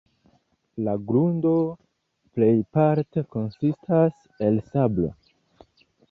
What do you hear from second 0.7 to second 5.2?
La grundo plejparte konsistas el sablo.